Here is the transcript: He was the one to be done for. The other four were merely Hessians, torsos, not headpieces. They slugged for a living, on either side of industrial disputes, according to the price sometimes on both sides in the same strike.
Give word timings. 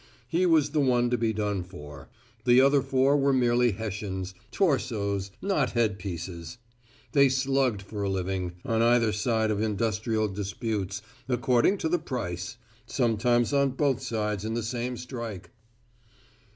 He 0.27 0.47
was 0.47 0.71
the 0.71 0.79
one 0.79 1.11
to 1.11 1.17
be 1.19 1.31
done 1.31 1.63
for. 1.63 2.09
The 2.45 2.59
other 2.59 2.81
four 2.81 3.15
were 3.17 3.31
merely 3.31 3.73
Hessians, 3.73 4.33
torsos, 4.49 5.29
not 5.43 5.73
headpieces. 5.73 6.57
They 7.11 7.29
slugged 7.29 7.83
for 7.83 8.01
a 8.01 8.09
living, 8.09 8.53
on 8.65 8.81
either 8.81 9.11
side 9.13 9.51
of 9.51 9.61
industrial 9.61 10.27
disputes, 10.27 11.03
according 11.29 11.77
to 11.77 11.87
the 11.87 11.99
price 11.99 12.57
sometimes 12.87 13.53
on 13.53 13.73
both 13.77 14.01
sides 14.01 14.43
in 14.43 14.55
the 14.55 14.63
same 14.63 14.97
strike. 14.97 15.51